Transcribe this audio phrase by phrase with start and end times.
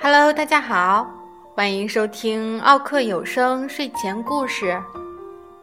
[0.00, 1.10] Hello，大家好，
[1.54, 4.80] 欢迎收听奥克有声睡前故事，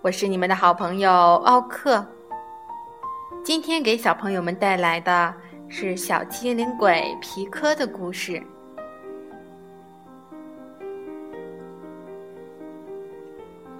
[0.02, 2.06] 我是你们的好朋友奥克。
[3.44, 5.34] 今天给小朋友们带来的
[5.68, 8.42] 是小机灵鬼皮科的故事。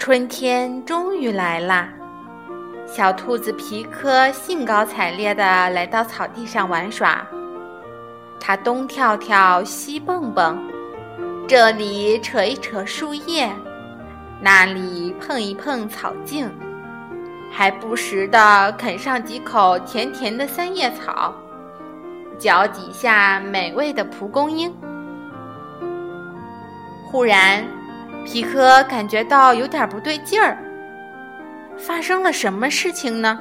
[0.02, 1.88] 春天终于来啦，
[2.88, 7.24] 小兔子皮科兴高采烈地来到草地上玩耍。
[8.40, 10.58] 它东跳跳，西蹦蹦，
[11.48, 13.48] 这里扯一扯树叶，
[14.42, 16.50] 那里碰一碰草茎，
[17.52, 21.32] 还不时地啃上几口甜甜的三叶草，
[22.40, 24.76] 嚼几下美味的蒲公英。
[27.06, 27.64] 忽然，
[28.26, 30.58] 皮科感觉到有点不对劲儿，
[31.78, 33.40] 发生了什么事情呢？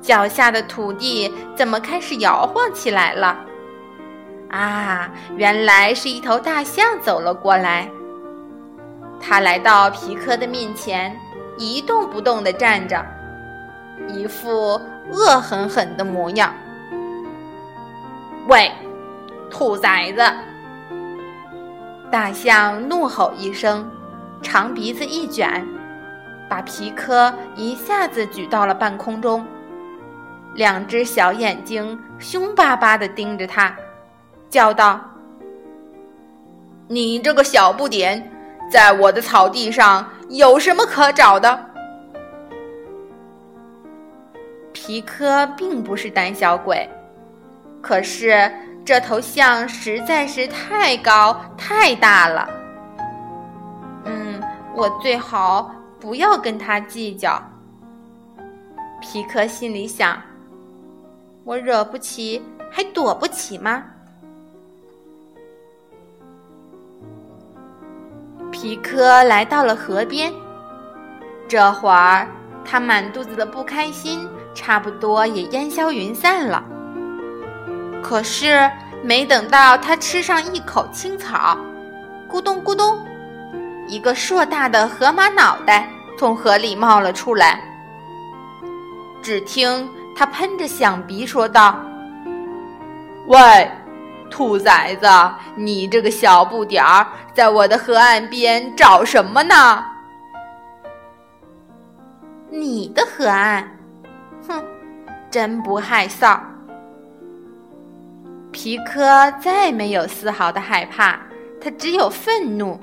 [0.00, 3.36] 脚下的土地怎么开始摇晃起来了？
[4.50, 7.88] 啊，原来是一头大象走了过来。
[9.20, 11.18] 它来到皮克的面前，
[11.56, 13.04] 一动不动地站着，
[14.08, 16.54] 一副恶狠狠的模样。
[18.46, 18.70] 喂，
[19.50, 20.22] 兔崽子！
[22.14, 23.90] 大象怒吼一声，
[24.40, 25.66] 长鼻子一卷，
[26.48, 29.44] 把皮科一下子举到了半空中。
[30.54, 33.74] 两只小眼睛凶巴巴地盯着他，
[34.48, 35.00] 叫道
[36.86, 38.30] ：“你这个小不点，
[38.70, 41.68] 在我的草地上有什么可找的？”
[44.72, 46.88] 皮科并不是胆小鬼，
[47.82, 48.48] 可是
[48.84, 52.48] 这头象实在是太高太大了。
[54.04, 54.42] 嗯，
[54.74, 57.42] 我最好不要跟他计较。
[59.00, 60.20] 皮克心里想。
[61.44, 63.84] 我惹不起，还躲不起吗？
[68.50, 70.32] 皮克来到了河边，
[71.48, 72.26] 这会儿
[72.64, 76.64] 他满肚子的不开心，差不多也烟消云散了。
[78.04, 78.70] 可是
[79.02, 81.56] 没等到他吃上一口青草，
[82.30, 83.02] 咕咚咕咚，
[83.88, 85.88] 一个硕大的河马脑袋
[86.18, 87.58] 从河里冒了出来。
[89.22, 89.88] 只听。
[90.16, 91.76] 他喷着响鼻说道
[93.26, 93.68] ：“喂，
[94.30, 95.08] 兔崽子，
[95.56, 99.84] 你这个小不点儿，在我的河岸边找什么呢？
[102.48, 103.68] 你的河岸，
[104.46, 104.62] 哼，
[105.32, 106.38] 真不害臊！”
[108.64, 111.20] 皮科再没有丝毫的害怕，
[111.60, 112.80] 他只有愤怒。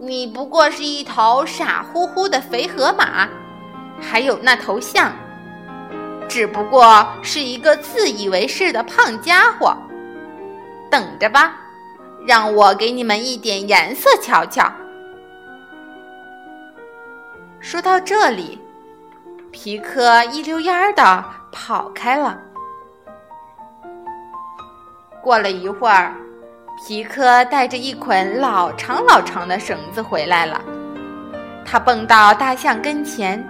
[0.00, 3.28] 你不过是一头傻乎乎的肥河马，
[4.00, 5.12] 还有那头象。
[6.28, 9.72] 只不过是一个自以为是的胖家伙，
[10.90, 11.54] 等着吧，
[12.26, 14.68] 让我给你们一点颜色瞧瞧。
[17.60, 18.60] 说到这里，
[19.52, 22.42] 皮克一溜烟儿的跑开了。
[25.26, 26.14] 过了一会儿，
[26.78, 30.60] 皮克带着一捆老长老长的绳子回来了，
[31.64, 33.44] 他蹦到大象跟前，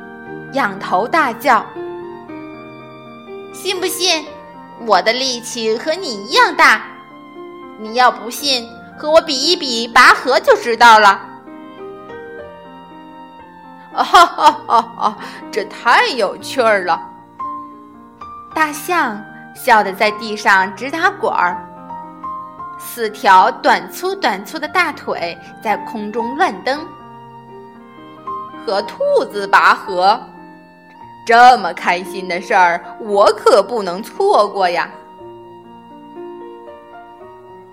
[0.55, 1.67] 仰头大叫。
[3.53, 4.25] 信不信，
[4.87, 6.81] 我的力气和你一样大？
[7.79, 8.67] 你要不信，
[8.99, 11.21] 和我比一比拔河就知道了。
[13.93, 15.19] 哈哈哈哈！
[15.53, 16.99] 这太有趣儿了。
[18.55, 19.23] 大象
[19.57, 21.57] 笑得在地上直打滚儿，
[22.79, 26.87] 四条短粗短粗的大腿在空中乱蹬。
[28.65, 28.99] 和兔
[29.33, 30.21] 子拔河。
[31.27, 34.89] 这么开心的事儿，我可不能错过呀！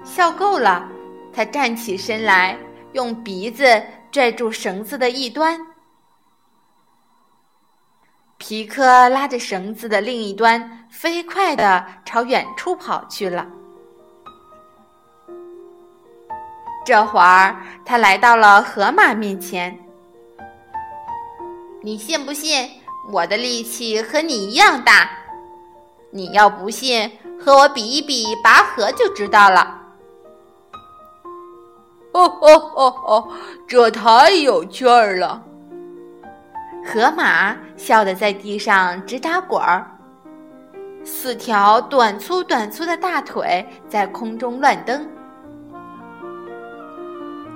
[0.03, 0.87] 笑够了，
[1.31, 2.57] 他站起身来，
[2.93, 3.79] 用鼻子
[4.11, 5.59] 拽住绳子的一端。
[8.45, 13.47] 皮克拉着绳子的另一端，飞快地朝远处跑去了。
[16.85, 17.55] 这会儿，
[17.85, 19.79] 他来到了河马面前。
[21.81, 22.69] 你信不信？
[23.13, 25.09] 我的力气和你一样大，
[26.11, 27.09] 你要不信，
[27.39, 29.79] 和我比一比拔河就知道了。
[32.11, 33.31] 哦哦哦哦，
[33.65, 35.41] 这太有趣儿了！
[36.85, 39.85] 河马笑得在地上直打滚儿，
[41.03, 45.05] 四条短粗短粗的大腿在空中乱蹬。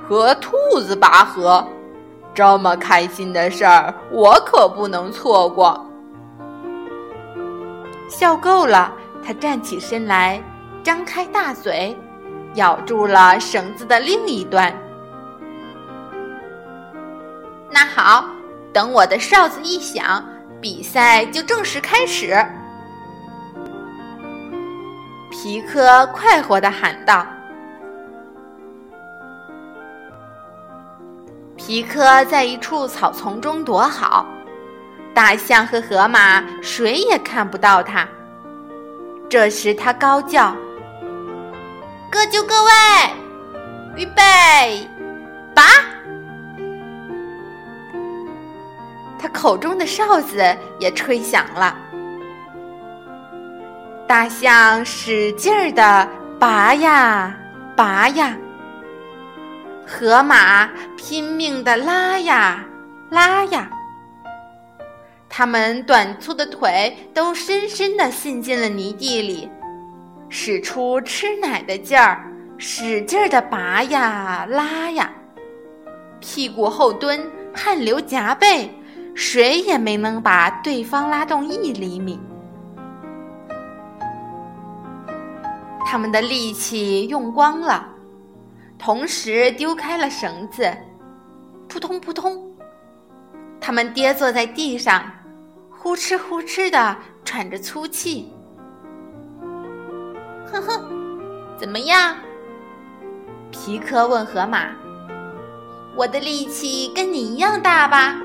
[0.05, 0.51] 和兔
[0.81, 1.65] 子拔河。
[2.33, 5.89] 这么开心的事儿，我可不能错过。
[8.09, 8.91] 笑够了，
[9.23, 10.43] 他站起身来，
[10.83, 11.97] 张开大嘴，
[12.55, 14.75] 咬住了绳子的另一端。
[17.71, 18.25] 那好，
[18.77, 20.23] 等我的哨子一响，
[20.61, 22.45] 比赛就正式开始。
[25.31, 27.25] 皮克快活地喊道
[31.57, 34.27] ：“皮克在一处草丛中躲好，
[35.11, 38.07] 大象和河马谁也看不到他。
[39.27, 40.55] 这时他高叫
[42.11, 42.71] ：‘各就各位，
[43.95, 44.87] 预备，
[45.55, 45.63] 拔！’
[49.19, 51.77] 他口中的哨子也吹响了。”
[54.07, 56.07] 大象使劲儿的
[56.39, 57.35] 拔呀
[57.75, 58.37] 拔呀，
[59.85, 62.63] 河马拼命的拉呀
[63.09, 63.69] 拉呀，
[65.27, 69.49] 它们短粗的腿都深深的陷进了泥地里，
[70.29, 75.11] 使出吃奶的劲儿，使劲儿的拔呀拉呀，
[76.21, 78.73] 屁股后蹲，汗流浃背，
[79.17, 82.19] 谁也没能把对方拉动一厘米。
[85.83, 87.89] 他们的力气用光了，
[88.77, 90.71] 同时丢开了绳子，
[91.67, 92.47] 扑通扑通，
[93.59, 95.03] 他们跌坐在地上，
[95.71, 98.31] 呼哧呼哧的喘着粗气。
[100.45, 100.87] 哼哼，
[101.57, 102.15] 怎么样？
[103.49, 104.67] 皮克问河马
[105.97, 108.21] ：“我的力气跟你一样大吧？”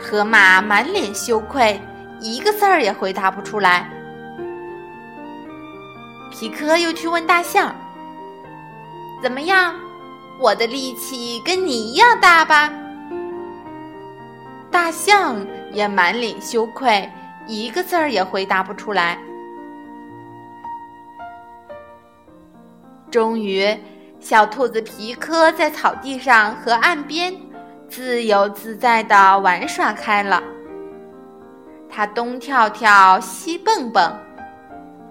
[0.00, 1.80] 河马满脸羞愧，
[2.20, 3.88] 一个字儿也回答不出来。
[6.30, 7.74] 皮克又去问大象
[9.22, 9.74] ：“怎么样？
[10.38, 12.72] 我的力气跟你一样大吧？”
[14.70, 17.10] 大象也满脸羞愧，
[17.46, 19.18] 一个字儿也回答不出来。
[23.10, 23.76] 终于，
[24.20, 27.34] 小兔子皮克在草地上和岸边
[27.90, 30.40] 自由自在的玩耍开了。
[31.90, 34.16] 它东跳跳，西蹦蹦。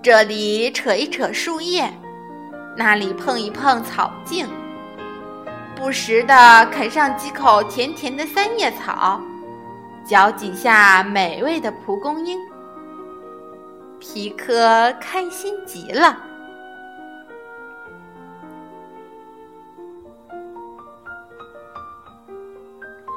[0.02, 1.92] 这里扯一扯树叶，
[2.78, 4.48] 那里碰一碰草茎，
[5.76, 9.22] 不时地啃上几口甜甜的三叶草，
[10.06, 12.40] 嚼几下美味的蒲公英。
[14.00, 16.18] 皮克开心极了。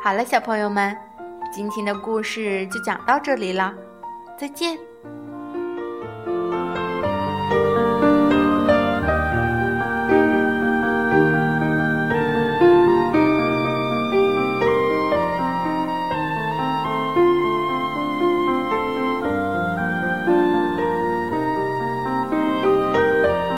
[0.04, 0.96] 好了，小朋友们，
[1.52, 3.72] 今天的故事就讲到这里了，
[4.36, 4.76] 再见。